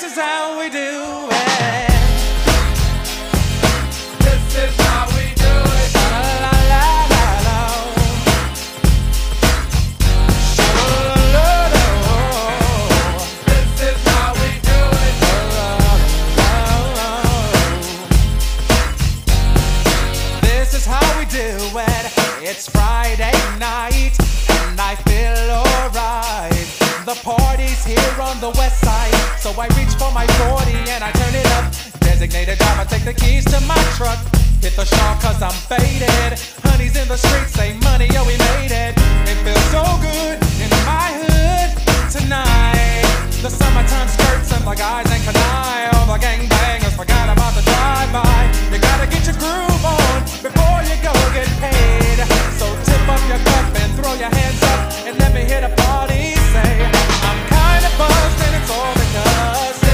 [0.00, 1.90] This is how we do it.
[4.20, 5.94] This is how we do it.
[5.94, 7.60] La la la la la.
[10.56, 12.18] Sha-la-la-la-la.
[13.44, 15.16] This is how we do it.
[20.40, 21.46] This is how we do
[21.76, 22.04] it.
[22.48, 24.16] It's Friday night,
[24.48, 26.68] and I feel alright.
[27.04, 28.69] The party's here on the west
[30.10, 31.70] For my 40 and I turn it up.
[32.02, 34.18] Designated driver, take the keys to my truck.
[34.58, 36.34] Hit the shawl cause I'm faded.
[36.66, 38.98] Honey's in the streets, say money, yo, we made it.
[39.30, 41.70] It feels so good in my hood
[42.10, 43.06] tonight.
[43.38, 45.94] The summertime skirts and the guys ain't canine.
[45.94, 48.50] All the gangbangers forgot about the drive-by.
[48.74, 52.18] You gotta get your groove on before you go get paid.
[52.58, 55.70] So tip up your cup and throw your hands up and let me hear the
[55.86, 56.82] party say,
[57.30, 59.89] I'm kinda buzzed and it's all because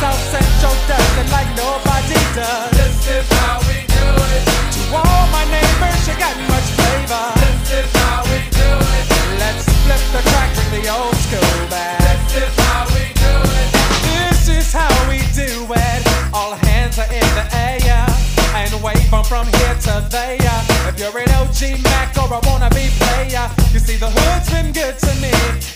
[0.00, 2.70] South Central does it like nobody does.
[2.76, 4.44] This is how we do it.
[4.76, 7.32] To all my neighbors, you got much flavor.
[7.40, 9.04] This is how we do it.
[9.40, 11.96] Let's flip the track, bring the old school back.
[12.28, 13.68] This is how we do it.
[14.04, 16.02] This is how we do it.
[16.34, 18.06] All hands are in the air
[18.52, 20.75] and wave from here to there.
[20.96, 24.96] If you're an OG Mac or a wannabe player, you see the hood's been good
[24.96, 25.28] to me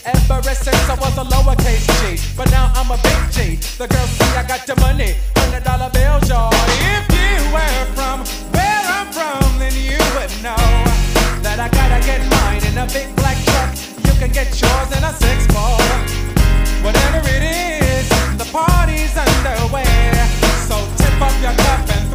[0.08, 2.16] ever since I was a lowercase G.
[2.34, 3.60] But now I'm a big G.
[3.76, 6.48] The girls see I got the money, hundred dollar bills, y'all.
[6.96, 8.24] If you were from
[8.56, 10.56] where I'm from, then you would know
[11.44, 13.76] that I gotta get mine in a big black truck.
[14.00, 15.76] You can get yours in a six four.
[16.80, 18.08] Whatever it is,
[18.40, 19.84] the party's underway.
[20.64, 22.09] So tip up your cup and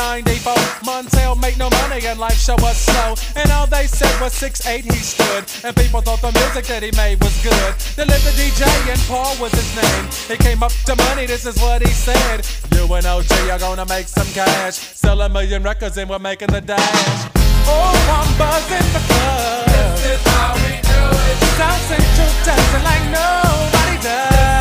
[0.00, 0.54] 94,
[0.86, 3.14] Montell make no money and life show was slow.
[3.36, 5.44] And all they said was 6'8 he stood.
[5.62, 7.74] And people thought the music that he made was good.
[8.00, 10.04] The DJ and Paul was his name.
[10.26, 12.46] He came up to money, this is what he said.
[12.72, 14.76] You and OG are gonna make some cash.
[14.76, 17.30] Sell a million records and we're making the dash.
[17.68, 21.36] Oh, I'm buzzing because This is how we do it.
[21.60, 24.59] South Central it like nobody does.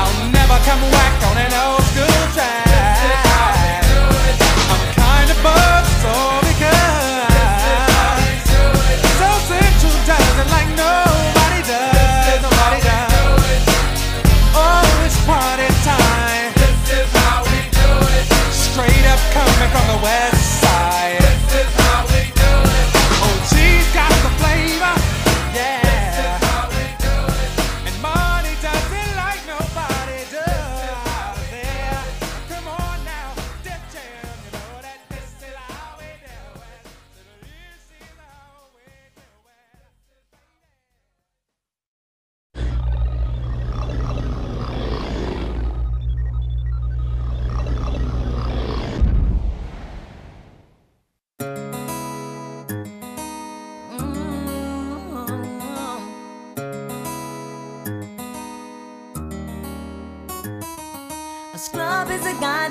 [0.00, 1.27] I'll never come whack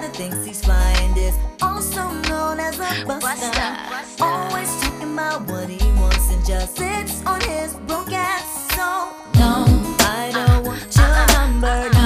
[0.01, 4.23] that thinks he's fly and is also known as a buster.
[4.23, 8.45] Always talking about what he wants and just sits on his broke ass.
[8.75, 8.85] So
[9.39, 9.65] no,
[9.99, 11.47] I don't want your uh-uh.
[11.47, 11.89] number.
[11.93, 11.96] No,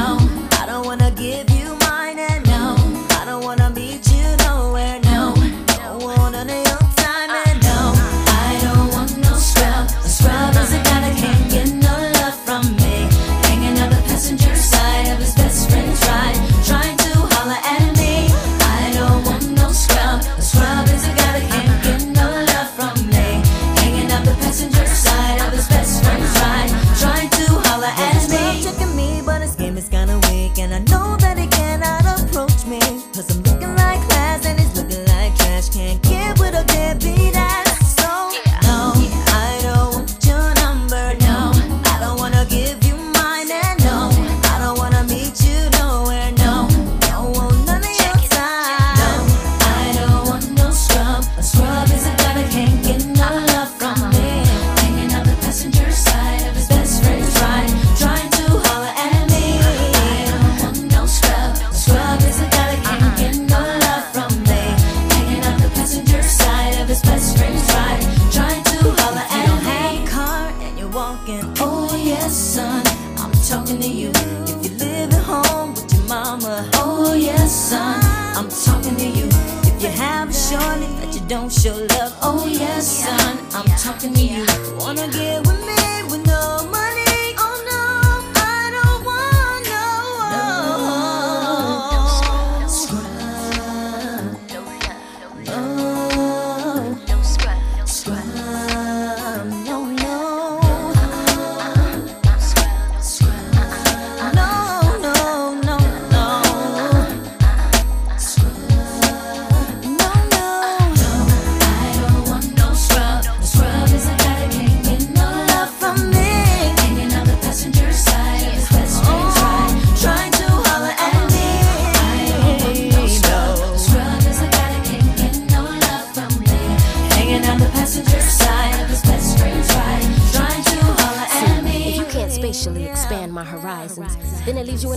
[73.22, 74.10] I'm talking to you.
[74.16, 78.00] If you live at home with your mama, oh yes, son,
[78.36, 79.28] I'm talking to you.
[79.70, 84.14] If you have a shorty that you don't show love, oh yes, son, I'm talking
[84.14, 84.46] to you.
[84.80, 87.11] Wanna get with me with no money?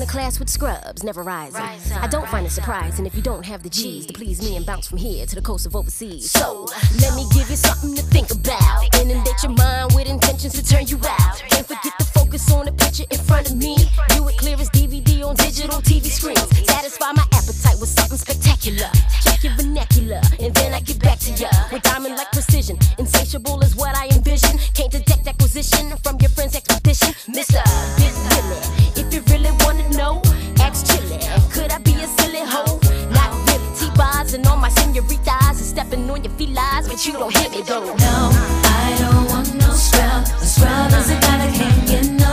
[0.06, 1.60] class with scrubs, never rising.
[1.60, 3.12] Rise up, I don't find it surprising up.
[3.12, 5.42] if you don't have the G's to please me and bounce from here to the
[5.42, 6.30] coast of overseas.
[6.30, 6.66] So,
[7.00, 8.84] let me give you something to think about.
[9.00, 11.42] Inundate your mind with intentions to turn you out.
[11.50, 13.76] Can't forget to focus on the picture in front of me.
[14.10, 16.40] View it clear as DVD on digital TV screens.
[16.66, 18.90] Satisfy my appetite with something spectacular.
[19.22, 21.50] Check your vernacular, and then I get back to ya.
[21.72, 24.58] With diamond like precision, insatiable is what I envision.
[24.74, 27.14] Can't detect acquisition from your friend's expedition.
[27.32, 27.60] Mr.
[28.96, 29.50] If you really
[30.74, 31.18] what's chilly.
[31.50, 32.78] Could I be a silly hoe?
[33.10, 37.12] Not with T-bars and all my senoritas and stepping on your feet felines, but you
[37.12, 37.84] don't hit me though.
[37.84, 38.30] No,
[38.82, 40.22] I don't want no scrub.
[40.42, 42.23] A scrub is a guy that can't get no.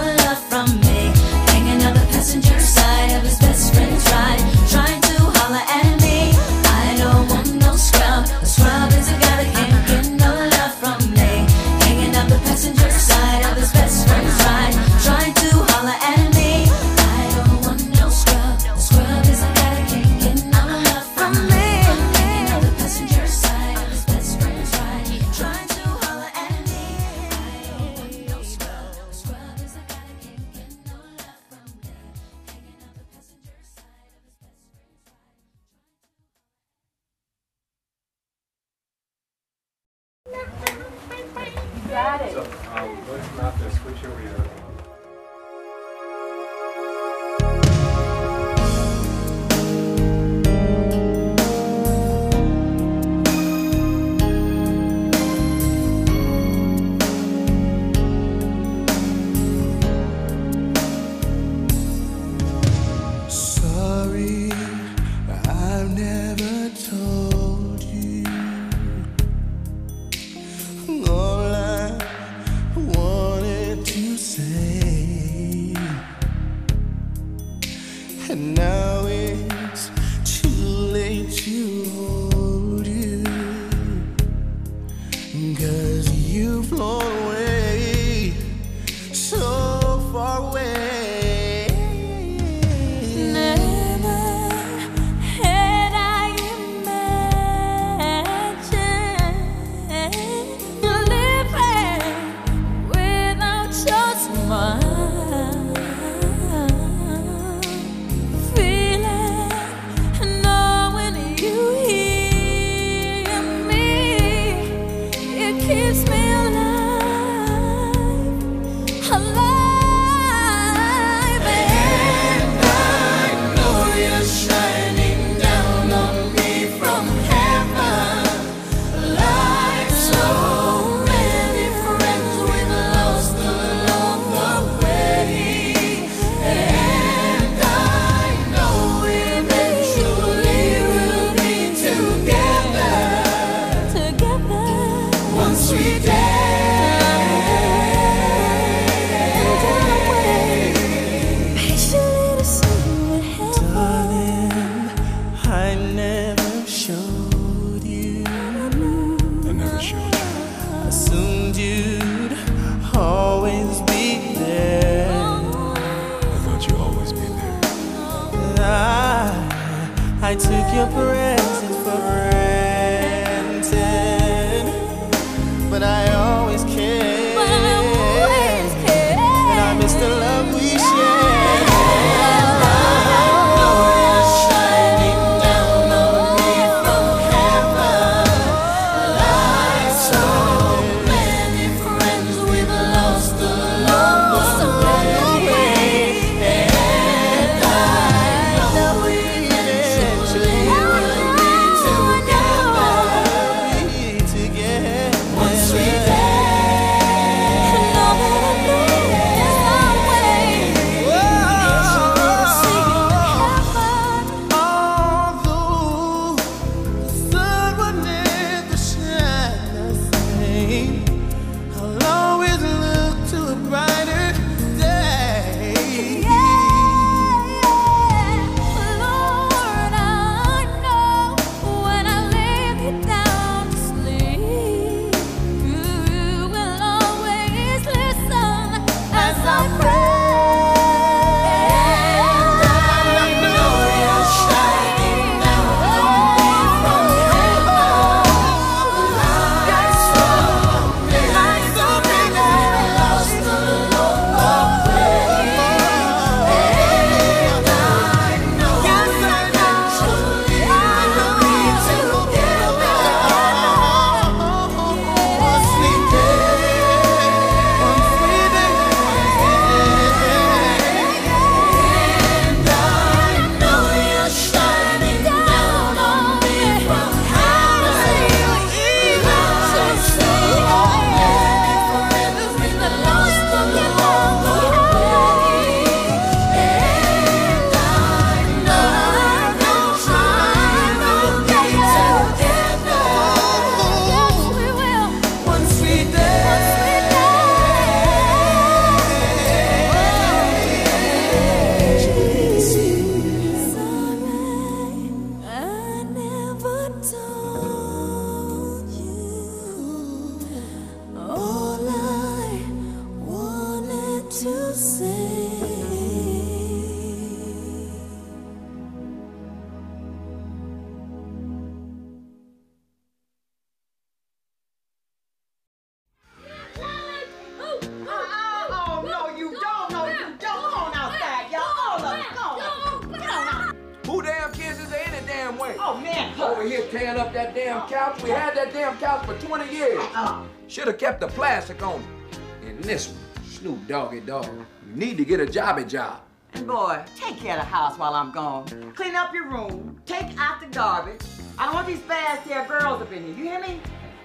[345.62, 346.22] Jobby job.
[346.54, 348.66] And boy, take care of the house while I'm gone.
[348.96, 351.22] Clean up your room, take out the garbage.
[351.58, 353.80] I don't want these fast hair girls up in here, you hear me?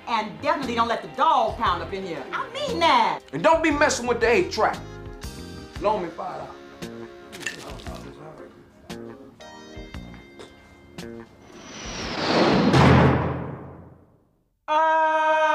[0.09, 2.25] And definitely don't let the dog pound up in here.
[2.33, 3.21] I mean that.
[3.33, 4.79] And don't be messing with the eight track.
[5.83, 6.53] Loan me five dollars.
[14.69, 15.46] With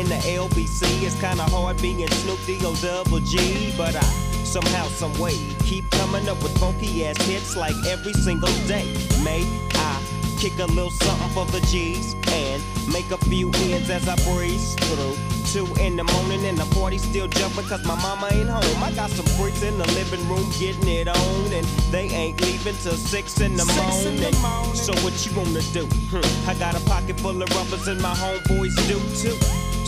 [0.00, 3.74] in the LBC, it's kinda hard being Snoop D-O double G.
[3.76, 4.02] But I
[4.44, 8.86] somehow, some way, keep coming up with funky ass hits like every single day.
[9.22, 10.00] May I
[10.38, 12.62] kick a little something for the G's and
[12.94, 15.16] make a few ends as I breeze through.
[15.52, 18.82] Two in the morning and the party still jumping cause my mama ain't home.
[18.82, 22.76] I got some freaks in the living room getting it on and they ain't leaving
[22.76, 24.32] till six in the, morning.
[24.74, 25.84] So what you wanna do?
[26.08, 29.36] Hmm, I got a pocket full of rubbers and my homeboys do too.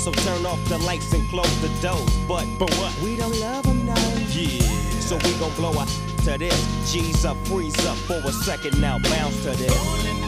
[0.02, 2.12] So turn off the lights and close the doors.
[2.26, 2.92] But, but what?
[2.98, 3.94] We don't love them now.
[4.30, 4.58] Yeah.
[4.98, 5.86] So we gon' blow out
[6.24, 6.92] to this.
[6.92, 8.98] G's up, freeze up for a second now.
[8.98, 10.21] Bounce to this.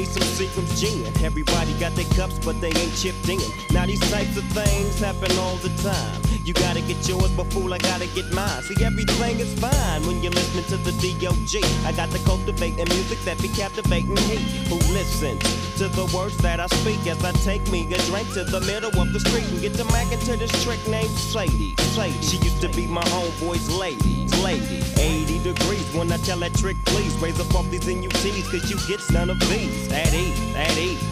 [0.00, 1.06] Me some Seagram's gin.
[1.24, 3.38] Everybody got their cups, but they ain't chipped in.
[3.70, 6.29] Now these types of things happen all the time.
[6.44, 8.62] You gotta get yours, but fool, I gotta get mine.
[8.62, 11.62] See, everything is fine when you're listening to the D.O.G.
[11.84, 14.36] I got to cultivate the music that be captivating he
[14.68, 15.42] who listens
[15.78, 18.90] to the words that I speak as I take me a drink to the middle
[19.00, 21.74] of the street and get to macking into this trick named Sadie.
[21.94, 22.22] Sadie.
[22.22, 24.26] She used to be my homeboy's lady.
[24.42, 24.82] Lady.
[24.98, 28.78] 80 degrees when I tell that trick, please raise up off these NUTs, cause you
[28.88, 29.92] get none of these.
[29.92, 31.02] At ease, at ease.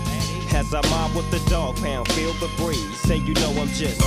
[0.54, 2.96] As I mob with the dog pound, feel the breeze.
[3.00, 4.00] Say you know I'm just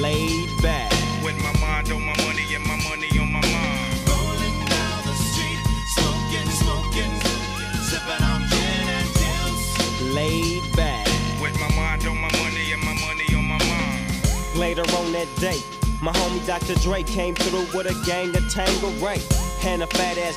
[0.00, 0.90] laid back.
[1.22, 4.08] With my mind on my money and my money on my mind.
[4.08, 5.60] Rolling down the street,
[5.94, 7.12] smoking, smoking,
[7.84, 10.14] sipping on gin and juice.
[10.14, 11.06] laid back.
[11.42, 14.56] With my mind on my money and my money on my mind.
[14.56, 15.60] Later on that day,
[16.00, 16.74] my homie Dr.
[16.80, 19.20] Dre came through with a gang of Tanqueray
[19.64, 20.36] and a fat ass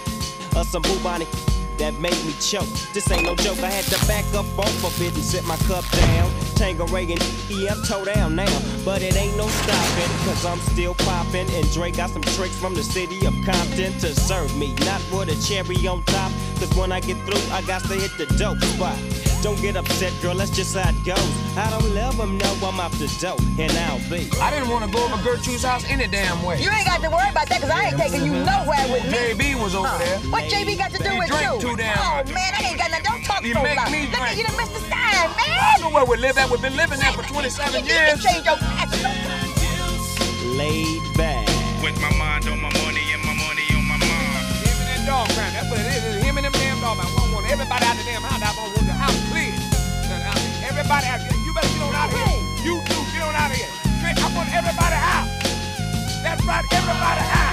[0.57, 1.29] of some bubonic
[1.77, 2.67] that made me choke.
[2.93, 5.57] This ain't no joke, I had to back up off of it and sit my
[5.57, 6.31] cup down.
[6.63, 10.95] Tanqueray and yeah, I'm toe down now, but it ain't no stopping, cause I'm still
[10.95, 11.45] popping.
[11.51, 15.27] And Dre got some tricks from the city of Compton to serve me, not with
[15.27, 18.61] a cherry on top, cause when I get through, I got to hit the dope
[18.61, 19.32] spot.
[19.43, 21.19] Don't get upset, girl, that's just how it goes.
[21.57, 24.31] I don't love them, no, I'm out the dope, and I'll be.
[24.39, 26.63] I didn't want to go over Gertrude's house any damn way.
[26.63, 29.11] You ain't got to worry about that because I ain't taking you nowhere with me.
[29.11, 30.19] JB was over there.
[30.31, 31.69] What JB got to do He with drank you?
[31.69, 33.03] too damn oh man, I ain't got nothing.
[33.03, 33.91] Don't talk You so make loud.
[33.91, 36.47] me Look at you done missed the sign, I know where we live at.
[36.49, 38.23] We've been living there for 27 You can years.
[38.23, 39.11] change your accent.
[40.55, 41.43] laid back.
[41.83, 44.39] With my mind on my money and my money on my mind.
[44.63, 45.51] Him and that dog crime.
[45.51, 46.15] That's what it is.
[46.15, 46.95] It's him and them damn dog.
[46.95, 48.39] I want, want everybody out the damn house.
[50.83, 51.45] Everybody out here.
[51.45, 52.65] You better get on out of here.
[52.65, 53.03] You too.
[53.13, 53.69] Get on out of here.
[54.03, 55.27] I want everybody out.
[56.21, 56.65] That's right.
[56.73, 57.52] Everybody out.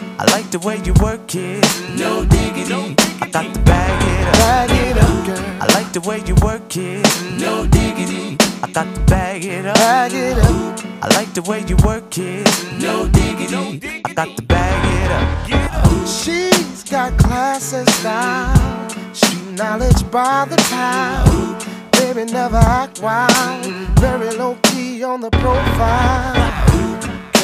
[0.21, 1.65] I like the way you work it.
[1.97, 2.95] No diggity.
[3.21, 4.33] I got to bag it up.
[4.35, 5.57] Bag it up, girl.
[5.59, 7.03] I like the way you work it.
[7.39, 8.37] No diggity.
[8.61, 9.73] I got to bag it up.
[9.77, 10.79] Bag it up.
[11.01, 12.47] I like the way you work it.
[12.79, 14.01] No diggity.
[14.05, 16.07] I got to bag it up.
[16.07, 21.65] She's got class and style, street knowledge by the pound.
[21.93, 23.65] Baby, never act wild,
[23.99, 26.50] very low key on the profile.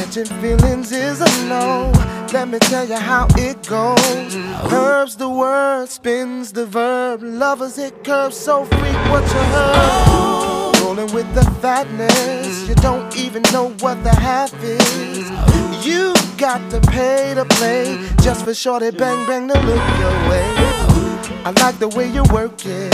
[0.08, 1.92] Catching feelings is a no.
[2.32, 4.36] Let me tell you how it goes.
[4.72, 7.22] Herbs the word, spins the verb.
[7.22, 10.80] Lovers it curves so freak what you heard.
[10.82, 15.30] Rolling with the fatness, you don't even know what the half is.
[15.86, 20.88] You got to pay to play just for shorty bang bang to look your way.
[21.44, 22.94] I like the way you work it,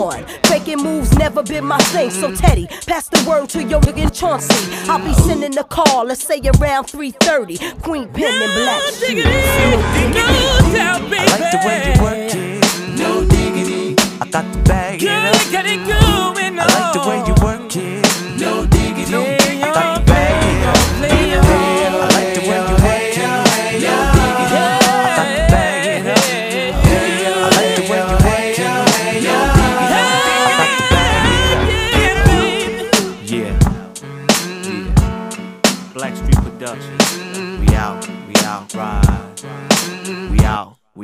[0.45, 2.09] Faking moves never been my thing.
[2.09, 4.55] So Teddy, pass the word to your nigga Chauncey.
[4.89, 7.59] I'll be sending a call, let's say around 3:30.
[7.83, 9.25] Queen Pen and Black Street.
[9.25, 9.27] I
[11.39, 12.97] like the way you work it.
[12.97, 13.95] No diggity.
[14.19, 16.00] I got to bag it up.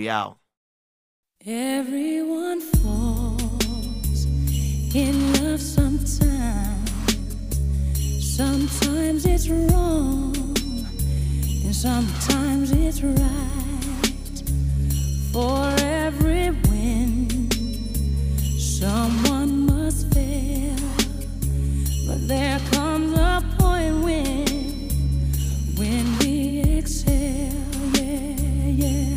[0.08, 0.38] Out.
[1.46, 4.26] Everyone falls
[4.96, 6.92] in love sometimes.
[8.36, 10.36] Sometimes it's wrong,
[11.66, 14.44] and sometimes it's right.
[15.34, 17.50] For every win,
[18.58, 20.76] someone must fail.
[22.08, 24.48] But there comes a point when,
[25.76, 27.54] when we exhale.
[27.94, 29.17] Yeah, yeah.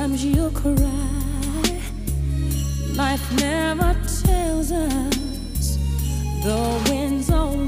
[0.00, 0.74] Sometimes you'll cry.
[2.94, 5.76] Life never tells us
[6.42, 6.56] the
[6.88, 7.59] winds are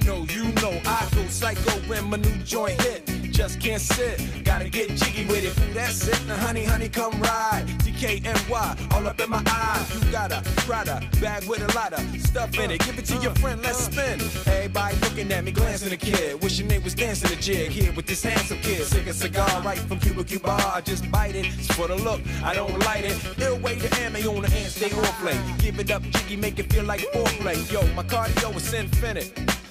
[0.00, 3.04] I know, you know, I go psycho when my new joint hit.
[3.32, 5.58] Just can't sit, gotta get jiggy with it.
[5.58, 7.64] Ooh, that's it, now honey, honey, come ride.
[7.82, 9.94] DKNY, all up in my eyes.
[9.94, 12.84] You got a Prada bag with a lot of stuff in it.
[12.84, 14.20] Give it to your friend, let's spin.
[14.46, 16.40] Everybody looking at me, glancing a kid.
[16.42, 18.84] Wishing they was dancing a jig here with this handsome kid.
[18.84, 20.50] Sick a cigar right from Cuba Cuba.
[20.74, 21.46] I just bite it.
[21.46, 23.16] It's for the look, I don't light it.
[23.40, 25.38] Ill way to ammo on the hand, stay on play.
[25.58, 27.56] Give it up, jiggy, make it feel like foreplay.
[27.72, 29.57] Yo, my cardio is infinite.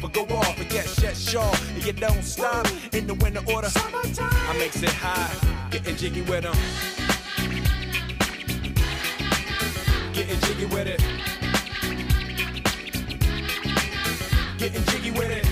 [0.00, 1.52] but go off and get shut shaw.
[1.74, 3.68] And you don't stop in the winter order.
[3.74, 5.34] I makes it high,
[5.70, 6.56] getting jiggy with them.
[10.12, 11.00] Getting jiggy with it.
[14.58, 15.44] Getting jiggy with it.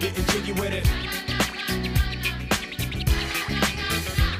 [0.00, 1.21] Getting jiggy with it.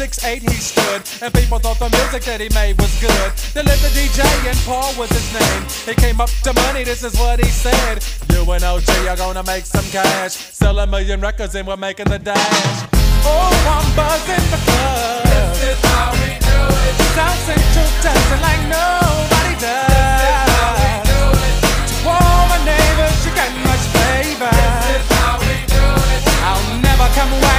[0.00, 3.30] six eight he stood, and people thought the music that he made was good.
[3.52, 3.60] The
[3.92, 5.62] DJ and Paul was his name.
[5.84, 8.00] He came up to money, this is what he said.
[8.32, 10.32] You and OG are gonna make some cash.
[10.32, 12.88] Sell a million records and we're making the dash.
[13.28, 15.20] Oh, I'm buzzing club.
[15.60, 16.94] this is how we do it.
[17.12, 19.84] South Central dancing like nobody does.
[20.24, 21.56] This is how we do it.
[21.92, 24.48] To all my neighbors, you got my baby.
[24.48, 26.22] This is how we do it.
[26.48, 27.49] I'll never come away.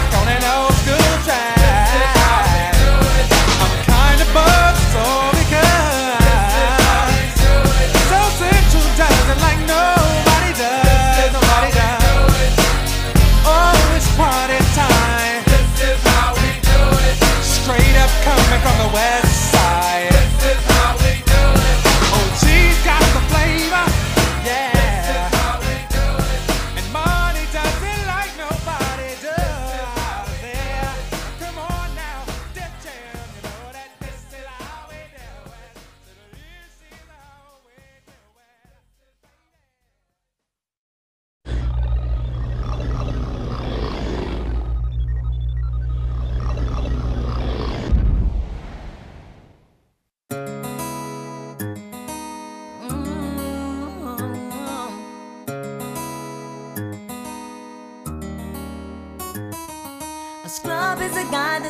[18.23, 19.20] coming from the west.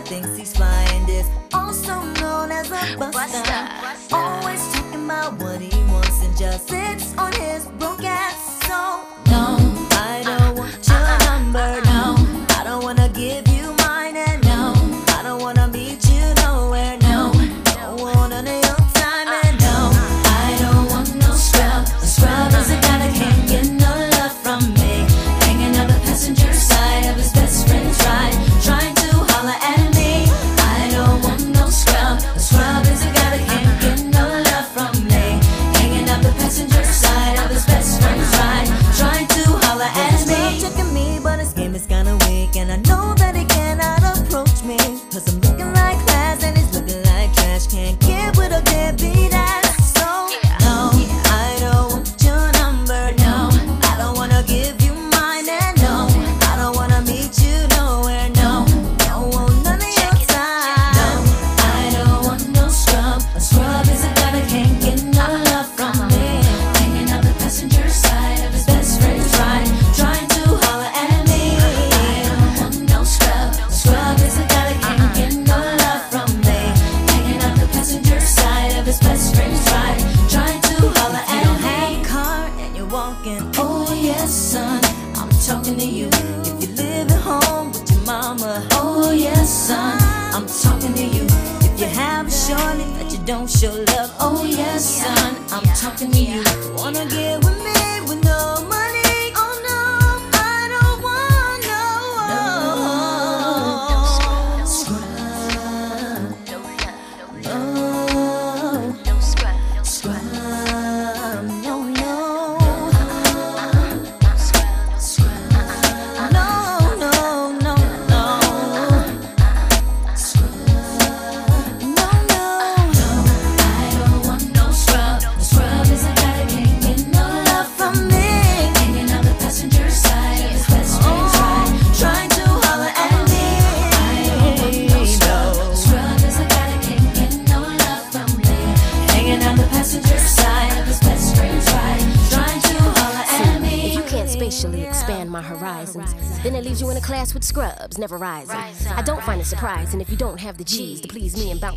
[0.06, 2.98] thinks he's flying is also known as a buster.
[2.98, 3.70] Buster.
[3.82, 4.16] Buster.
[4.16, 7.66] Always talking about what he wants and just sits on his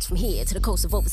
[0.05, 1.04] from here to the coast of Oklahoma.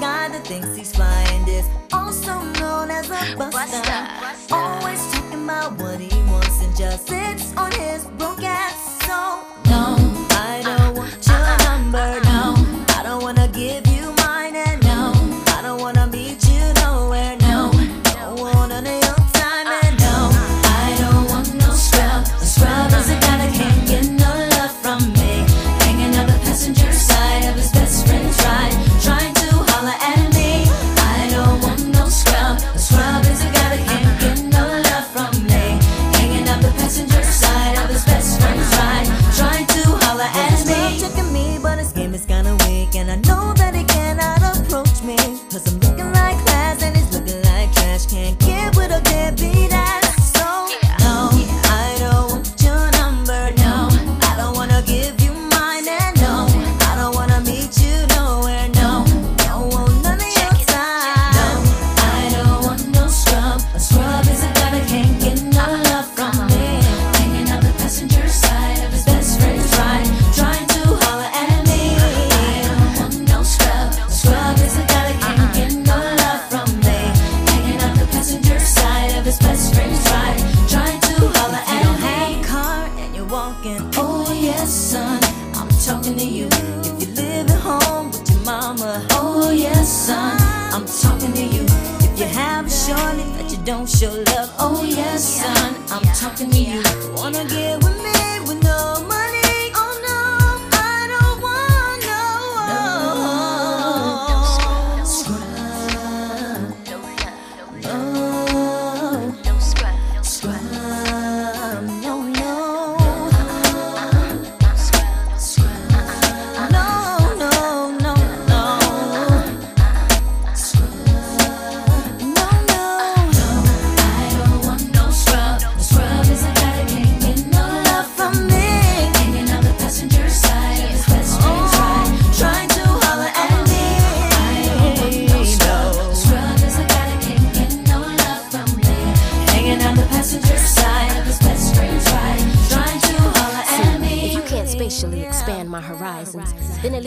[0.00, 4.54] guy that thinks he's flying is also known as a buster.
[4.54, 8.87] Always talking about what he wants and just sits on his broke ass.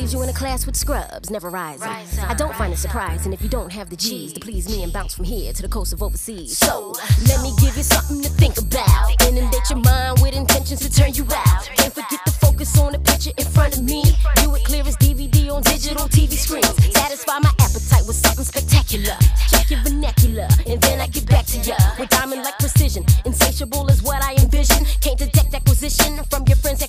[0.01, 1.87] leaves you in a class with scrubs, never rising.
[1.87, 3.37] Rise up, I don't find it surprising up.
[3.37, 5.69] if you don't have the G's to please me and bounce from here to the
[5.69, 6.57] coast of overseas.
[6.57, 6.95] So,
[7.27, 9.13] let me give you something to think about.
[9.27, 11.69] Inundate your mind with intentions to turn you out.
[11.77, 14.01] Can't forget to focus on the picture in front of me.
[14.37, 16.73] Do it clear as DVD on digital TV screens.
[16.97, 19.15] Satisfy my appetite with something spectacular.
[19.49, 21.77] Check your vernacular, and then I get back to ya.
[21.99, 24.83] With diamond like precision, insatiable is what I envision.
[25.01, 26.81] Can't detect acquisition from your friends'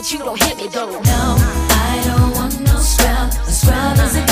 [0.00, 0.90] but you don't hit me though.
[0.90, 1.36] No,
[1.90, 3.28] I don't want no scrub.
[3.46, 4.29] A scrub is a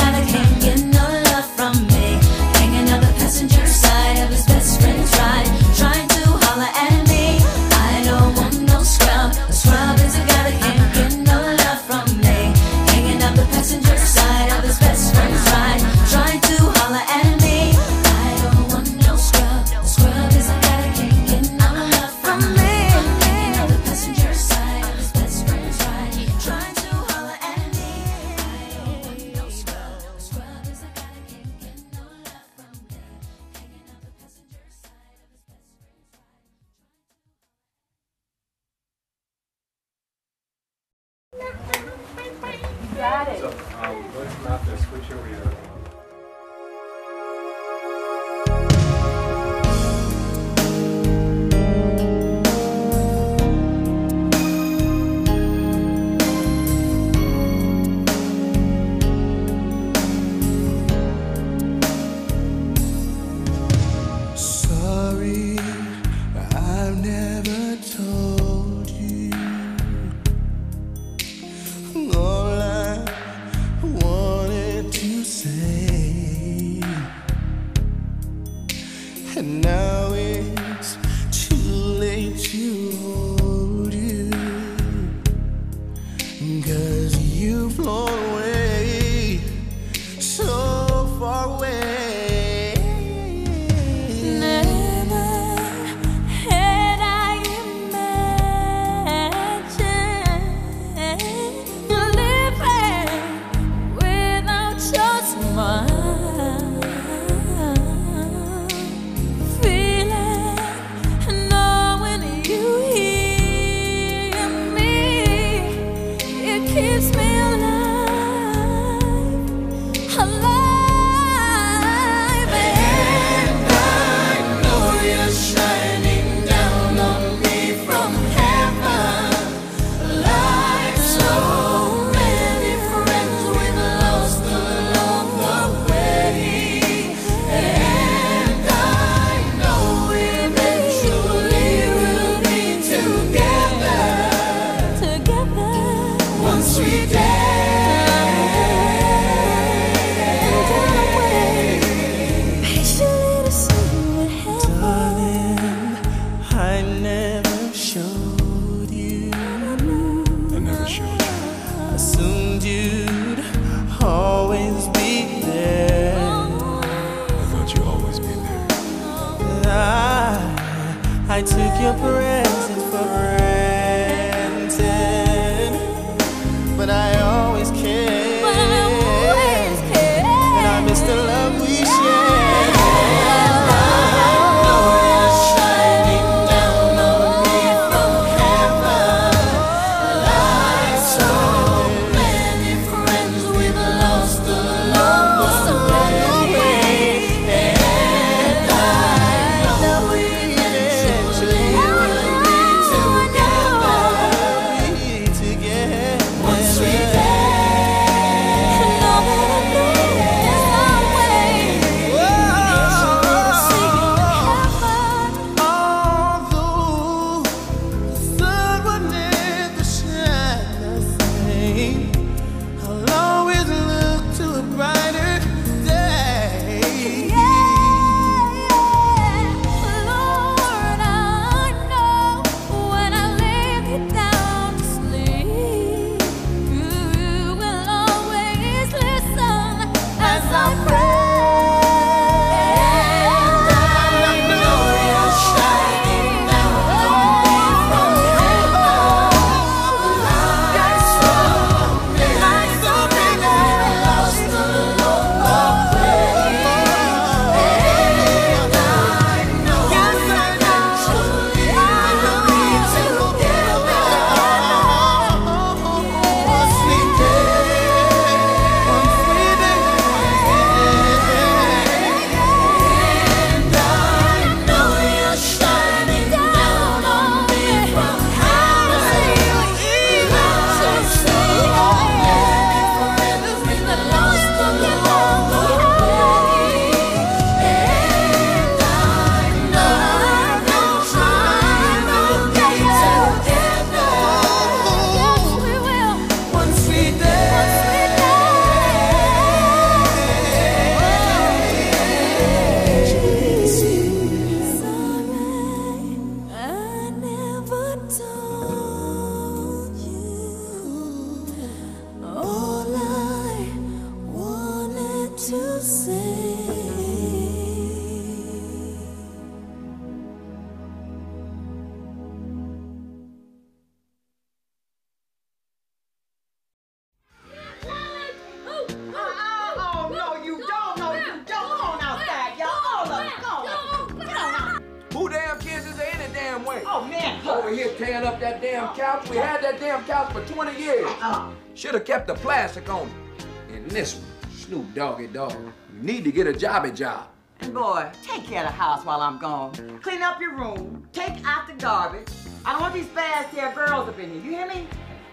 [342.81, 343.75] kept the plastic on it.
[343.75, 345.53] And this one, Snoop Doggy Dogg.
[345.53, 347.29] You need to get a jobby job.
[347.61, 349.73] And boy, take care of the house while I'm gone.
[350.03, 352.29] Clean up your room, take out the garbage.
[352.65, 354.87] I don't want these fast hair girls up in here, you hear me?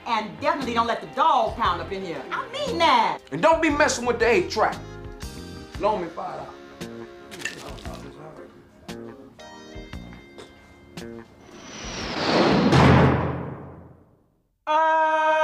[0.08, 2.24] And definitely don't let the Dogg Pound up in here.
[2.32, 3.20] I mean that.
[3.32, 4.76] And don't be messing with the eight track.
[5.80, 6.52] Loan me five dollars.
[14.68, 15.35] With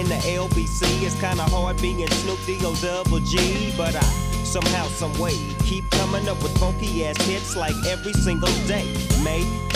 [0.00, 3.72] in the LBC, it's kinda hard being Snoop D-O double G.
[3.76, 4.02] But I
[4.44, 8.86] somehow, some way, keep coming up with funky ass hits like every single day.
[9.22, 9.69] May I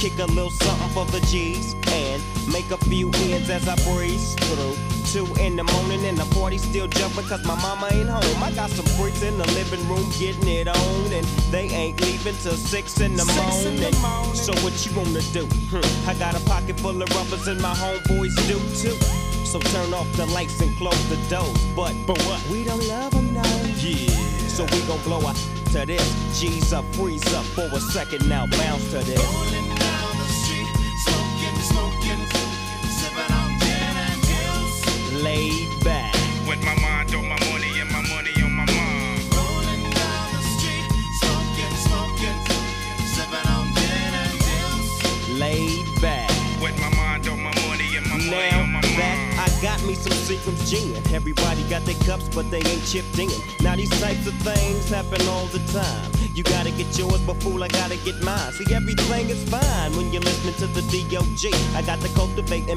[0.00, 4.34] kick a little something for the G's and make a few ends as I breeze
[4.48, 4.74] through.
[5.12, 8.42] Two in the morning and the party still jumping cause my mama ain't home.
[8.42, 12.34] I got some freaks in the living room getting it on and they ain't leaving
[12.36, 13.92] till six in the, Six in morning.
[13.92, 14.34] the morning.
[14.34, 15.44] So what you wanna do?
[15.68, 16.08] Hmm.
[16.08, 18.96] I got a pocket full of rubbers and my homeboys do too.
[19.44, 21.60] So turn off the lights and close the doors.
[21.76, 22.40] But but what?
[22.48, 23.44] We don't love them now.
[23.76, 24.08] Yeah.
[24.48, 25.36] So we gon' blow up
[25.72, 26.40] to this.
[26.40, 28.46] G's up, freeze up for a second now.
[28.46, 29.69] Bounce to this.
[49.90, 50.96] Me some Seagram's gin.
[51.14, 53.30] Everybody got their cups, but they ain't chipped in.
[53.60, 56.10] Now these types of things happen all the time.
[56.34, 58.52] You gotta get yours, but fool, I gotta get mine.
[58.52, 61.50] See, everything is fine when you're listening to the D.O.G.
[61.74, 62.08] I got the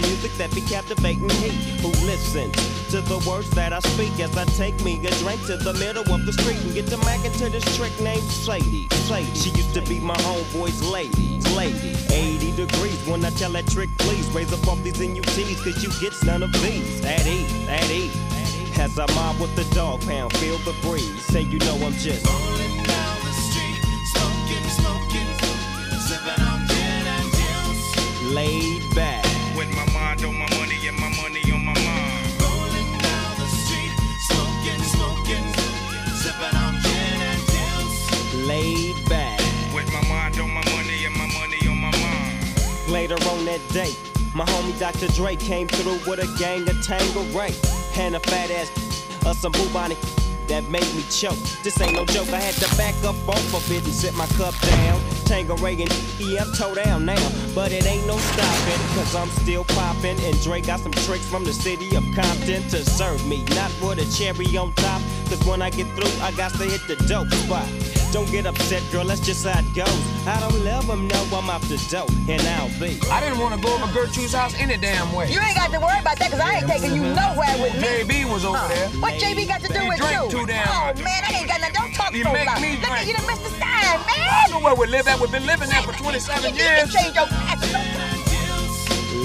[0.02, 1.50] music that be captivating he
[1.82, 5.58] who listens to the words that I speak as I take me a drink to
[5.58, 8.88] the middle of the street and get to macking into this trick named Sadie.
[9.10, 9.34] Sadie.
[9.34, 11.42] She used to be my homeboy's lady.
[11.58, 11.98] Lady.
[12.14, 15.90] 80 degrees when I tell that trick, please raise up off these NUTs, cause you
[16.00, 17.04] get none of these.
[17.04, 18.14] At ease, at ease.
[18.78, 21.26] As I mob with the Dogg Pound, feel the breeze.
[21.26, 23.82] Say you know I'm just Rolling down the street,
[24.14, 25.30] smoking, smoking,
[25.98, 28.34] sipping on gin and juice.
[28.36, 29.26] laid back.
[29.58, 30.53] With my mind on my
[42.88, 43.96] Later on that day,
[44.36, 45.08] my homie Dr.
[45.14, 47.54] Dre came through with a gang of Tanqueray
[47.98, 48.70] and a fat ass
[49.26, 49.98] of some bubonic
[50.48, 51.40] that made me choke.
[51.64, 54.28] This ain't no joke, I had to back up off of it and sit my
[54.38, 55.02] cup down.
[55.26, 59.64] Tanqueray and yeah, I'm toe down now, but it ain't no stopping, cause I'm still
[59.64, 60.20] popping.
[60.20, 64.00] And Dre got some tricks from the city of Compton to serve me, not with
[64.00, 67.32] a cherry on top, cause when I get through, I got to hit the dope
[67.32, 67.68] spot.
[68.14, 69.90] Don't get upset, girl, that's just how it goes.
[70.28, 73.02] I don't love them, no, I'm out the dope, and I'll be.
[73.10, 75.34] I didn't want to go over Gertrude's house any damn way.
[75.34, 77.82] You ain't got to worry about that because I ain't taking you nowhere with me.
[77.82, 78.68] JB was over Huh.
[78.70, 78.90] there.
[79.02, 80.40] What JB got to do He with drank you?
[80.40, 81.74] too damn oh man, I ain't got nothing.
[81.74, 82.62] Don't talk You so make loud.
[82.62, 84.30] me Look at you done missed the sign, man.
[84.30, 85.18] I know where we live at.
[85.20, 86.86] We've been living there for 27 You years.
[86.86, 87.82] can change your accent.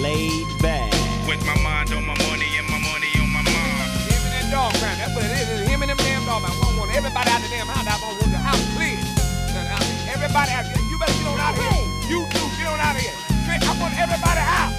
[0.01, 0.89] laid back.
[1.29, 3.85] With my mind on my money and my money on my mind.
[4.09, 4.97] Him and that dog crap.
[4.97, 5.61] That's what it is.
[5.61, 6.41] It's him and them damn dog.
[6.41, 7.85] I want, want everybody out the damn house.
[10.29, 10.85] Everybody out here.
[10.91, 11.89] You better get on out of here.
[12.05, 12.49] You too.
[12.61, 13.17] Get on out of here.
[13.49, 14.77] Trick, I want everybody out.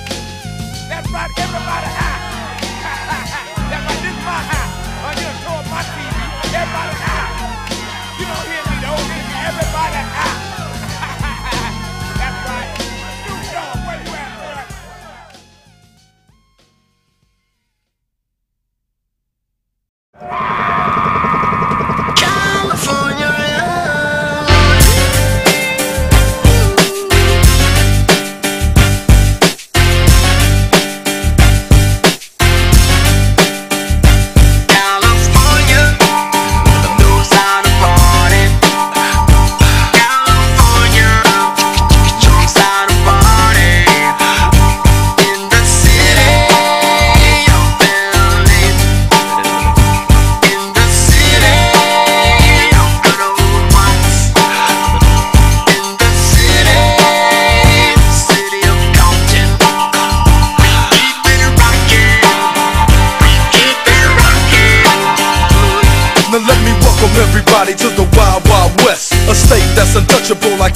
[0.86, 1.32] That's right.
[1.42, 2.22] Everybody out.
[3.74, 3.98] That's right.
[3.98, 4.74] This is my house.
[5.02, 6.54] I'm tour my TV.
[6.54, 7.19] Everybody out.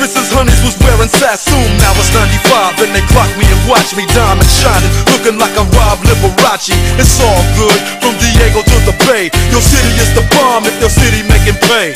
[0.00, 0.32] Mrs.
[0.32, 1.76] Honey's was wearing Sassoon.
[1.76, 5.68] Now it's 95 and they clock me and watch me diamond shining, looking like I
[5.76, 6.72] robbed Liberace.
[6.96, 9.28] It's all good from Diego to the Bay.
[9.52, 11.92] Your city is the bomb if your city making pay.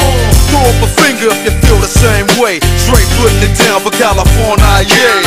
[0.52, 2.60] Throw up a finger if you feel the same way.
[2.76, 5.23] Straight putting it down for California, yeah.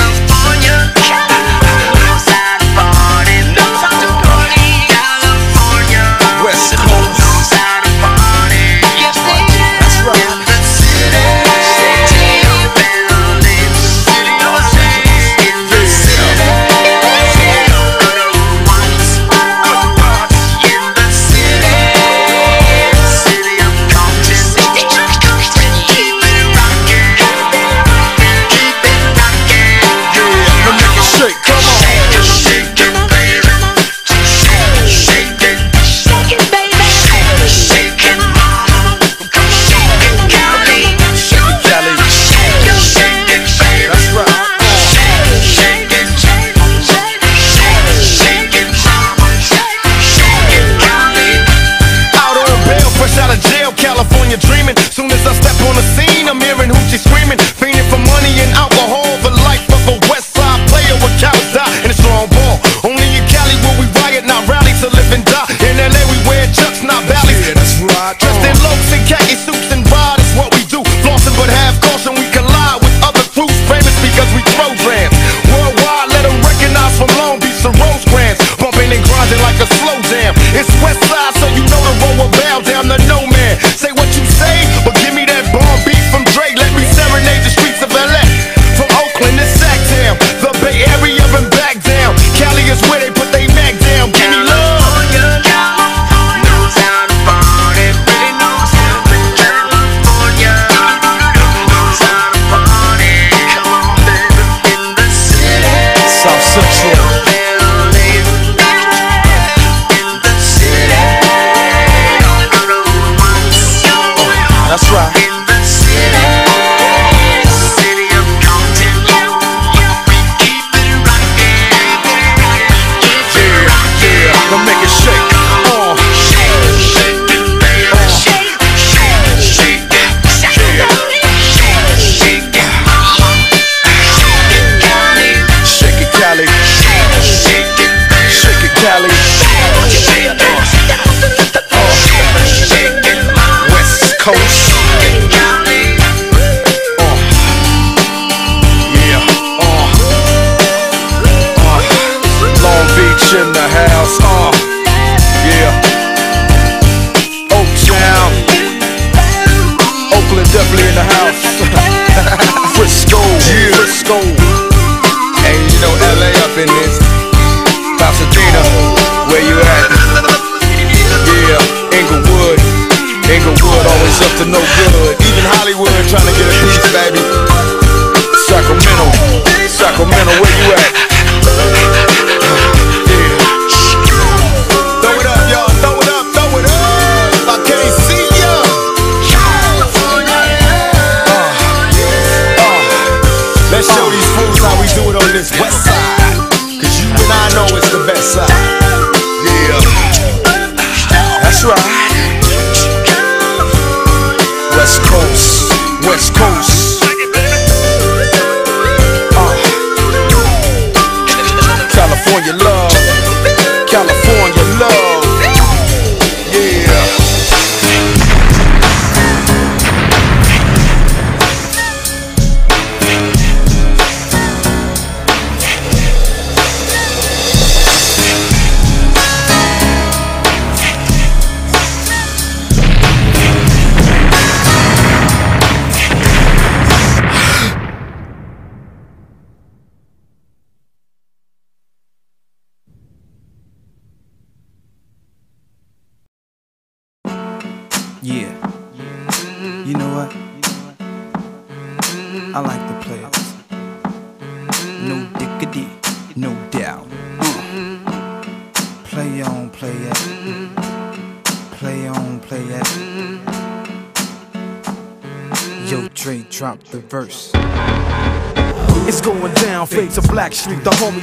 [114.68, 115.16] That's right.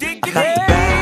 [0.00, 1.01] I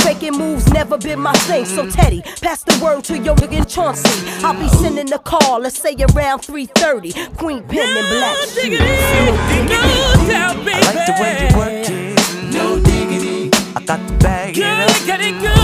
[0.00, 1.64] Faking moves never been my thing.
[1.64, 4.08] So Teddy, pass the word to your nigga Chauncey.
[4.44, 7.14] I'll be sending a call, let's say around 3:30.
[7.38, 8.80] Queen Pen and Black Street.
[8.80, 8.82] I
[10.84, 12.52] like the way you work it.
[12.52, 13.50] No diggity.
[13.74, 15.55] I got to bag it up.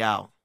[0.00, 0.39] Productions.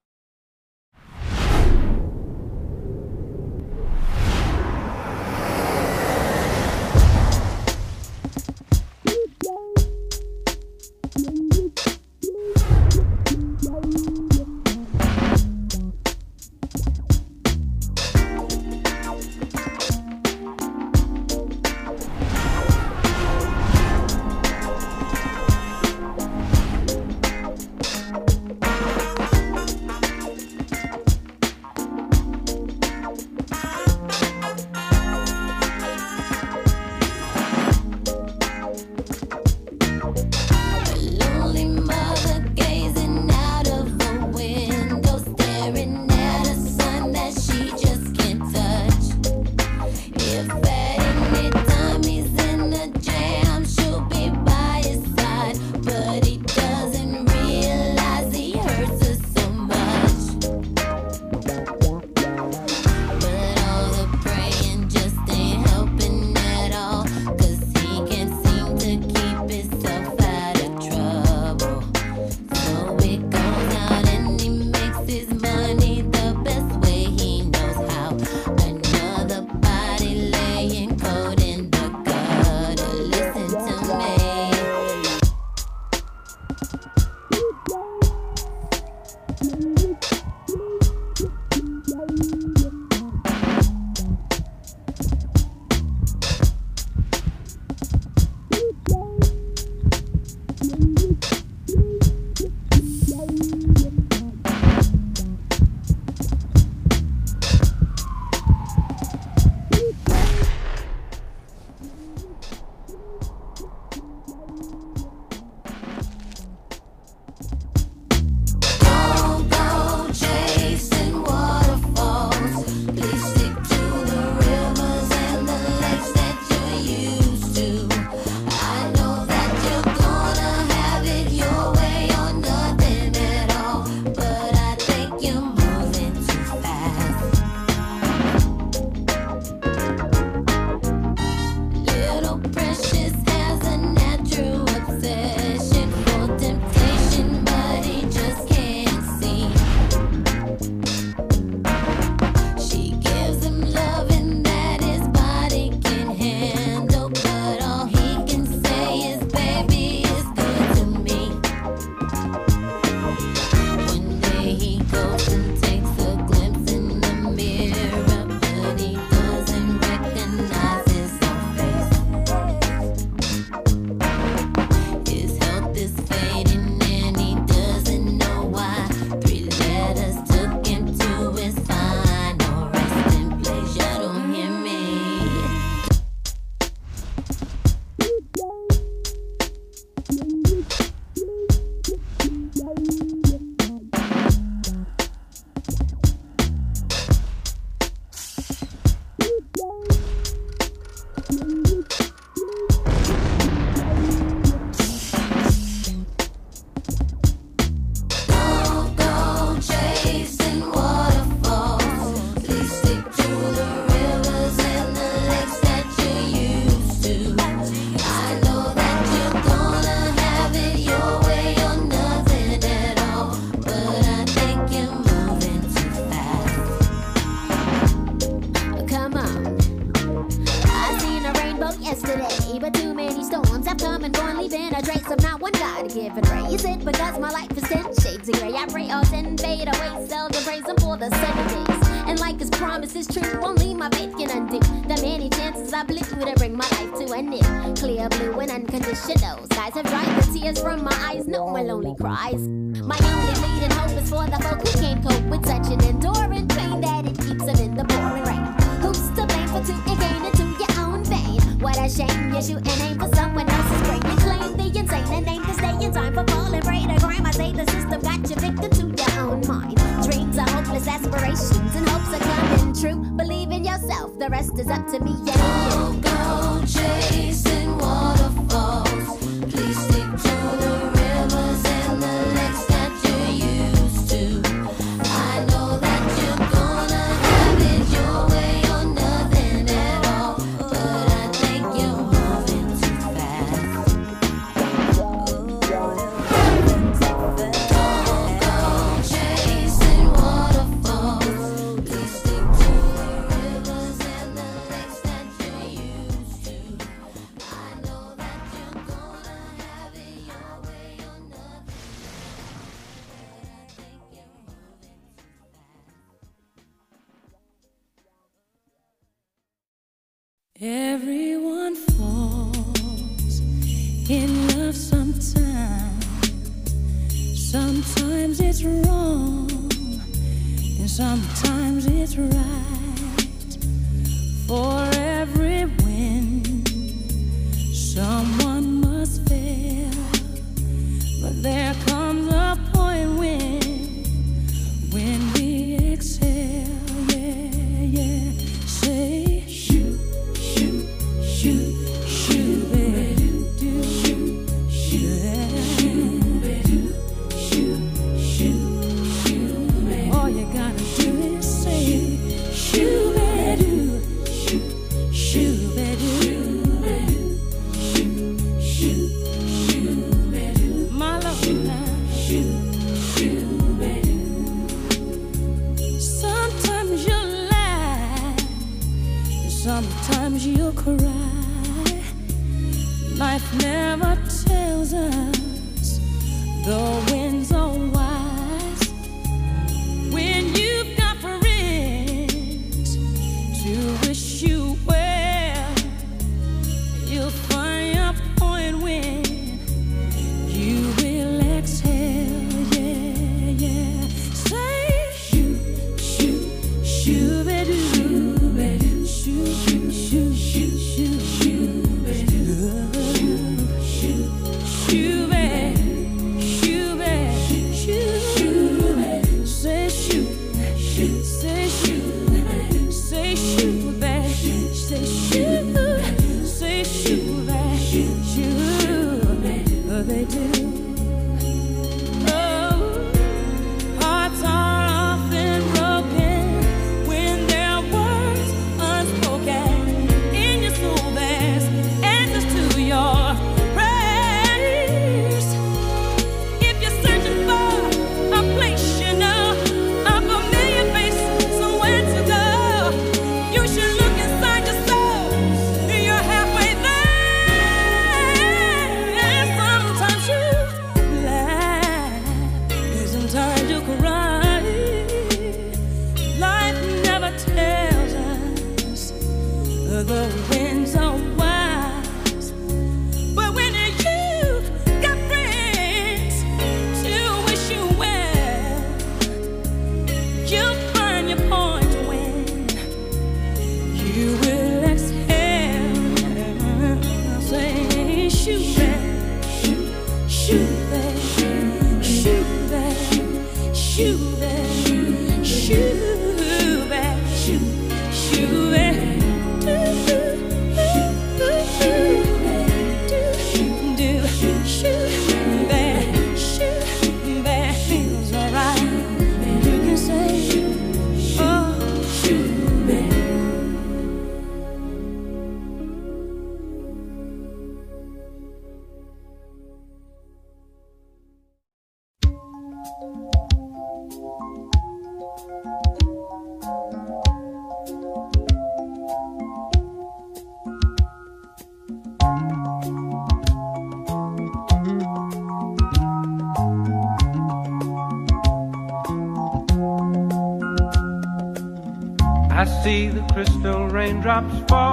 [544.36, 544.85] Raindrops fall,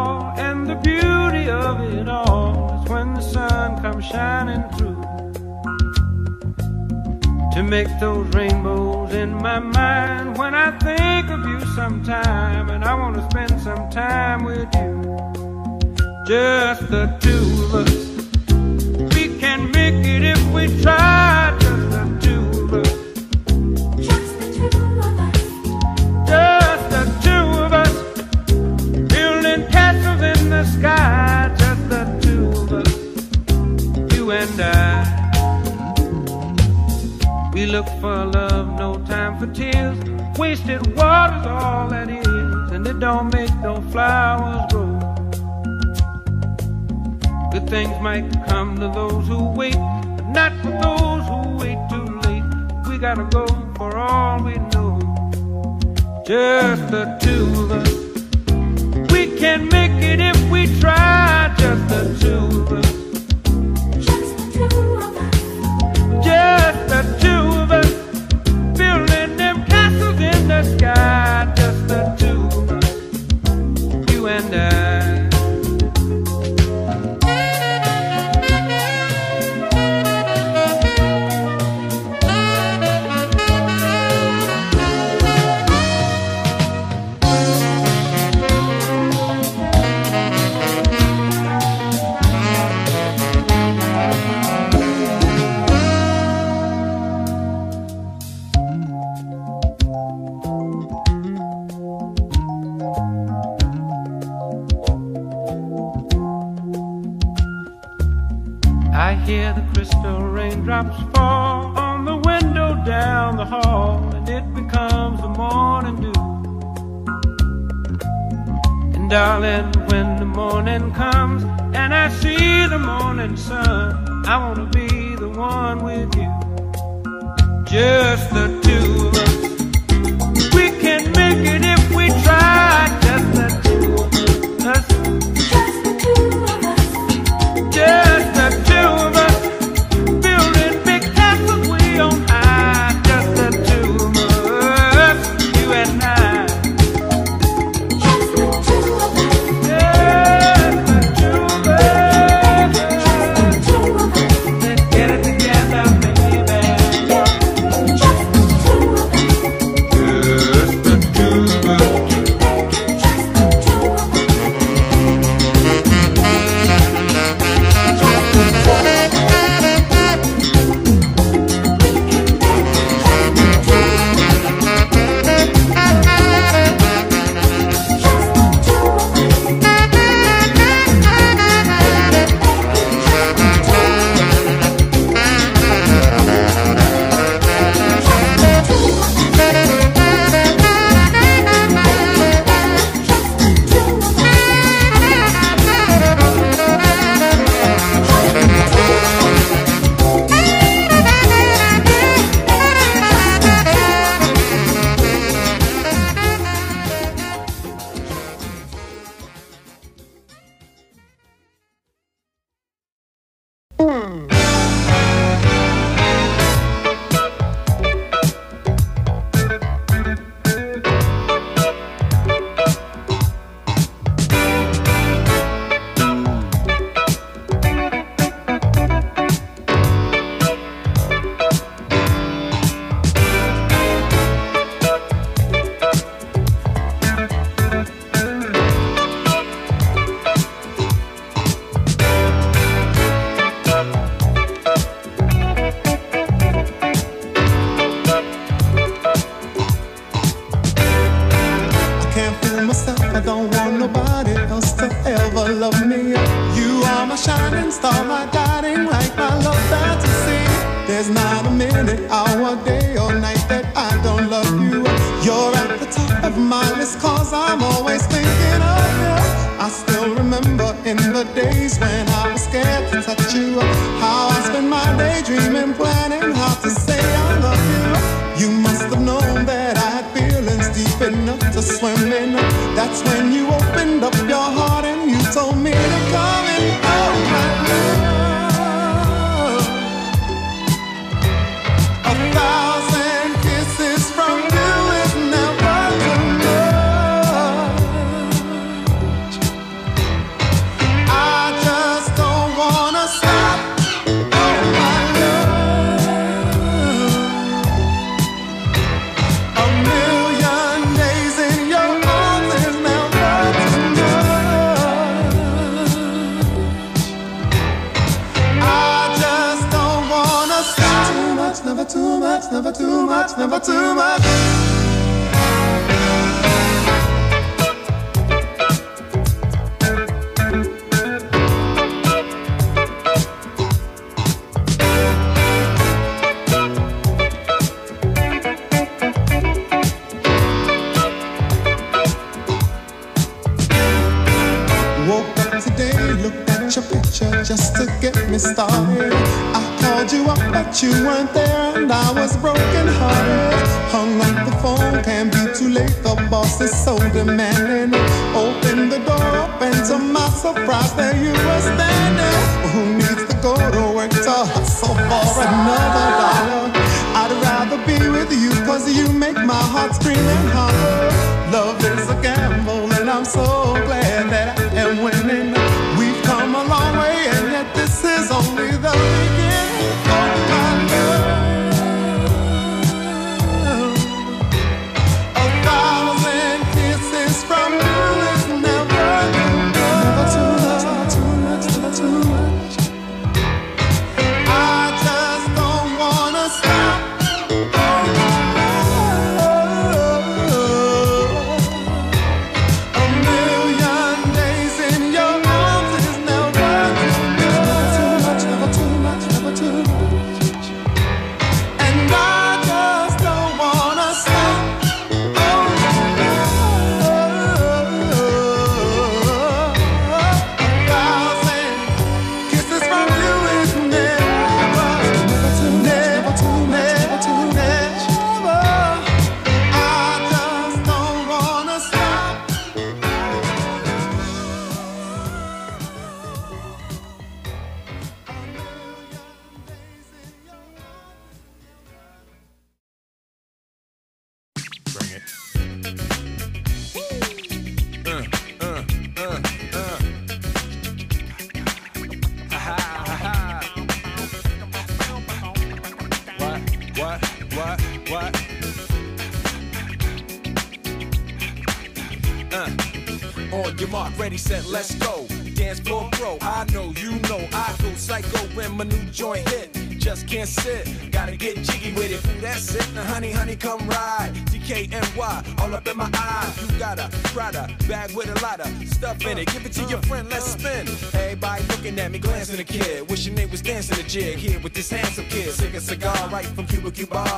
[360.55, 361.52] my surprise, there you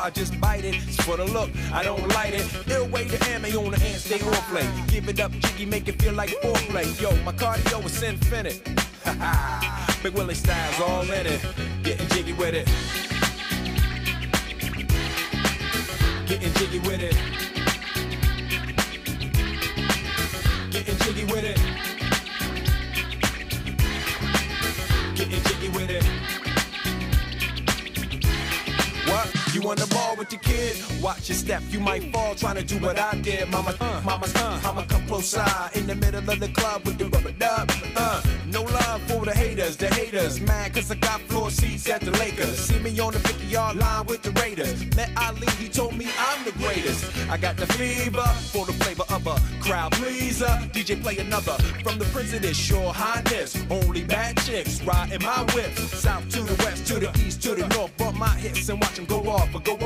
[0.05, 2.47] I just bite it, it's for the look, I don't light it.
[2.68, 4.68] Ill way to ammo on the hand, stay on play.
[4.89, 7.01] Give it up, jiggy, make it feel like foreplay.
[7.01, 8.84] Yo, my cardio is infinite.
[33.24, 33.48] Did.
[33.48, 36.98] Mama, uh, mama, uh, mama, come close side in the middle of the club with
[36.98, 37.70] the rubber dub.
[37.96, 40.40] Uh, no love for the haters, the haters.
[40.40, 42.59] Mad cause I got floor seats at the Lakers.
[42.59, 44.84] See me on the 50 yard line with the Raiders.
[44.94, 47.05] Met Ali, he told me I'm the greatest.
[47.30, 50.55] I got the fever for the flavor of a crowd pleaser.
[50.74, 52.05] DJ play another from the
[52.40, 53.64] this, your highness.
[53.70, 55.72] Only bad chicks riding my whip.
[55.76, 57.96] South to the west, to the east, to the north.
[57.96, 59.76] Bump my hips and watch them go off, or go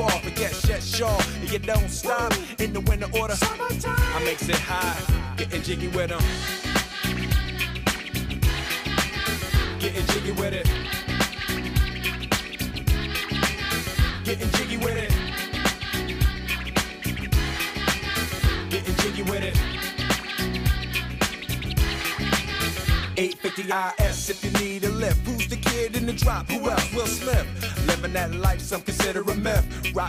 [1.51, 3.35] you don't stop in the winter order.
[3.41, 4.95] I makes it high,
[5.35, 6.21] getting jiggy with them.
[9.79, 10.67] Getting jiggy with it.
[14.25, 15.11] Getting jiggy with it.
[18.69, 19.57] Getting jiggy with it.
[23.17, 25.25] 850 IS if you need a lift.
[25.25, 26.47] Who's the kid in the drop?
[26.49, 26.93] Who else?
[26.93, 27.47] Will Smith.
[27.87, 29.65] Living that life, some consider a myth.
[29.93, 30.08] Rock